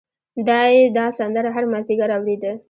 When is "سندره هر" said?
1.17-1.65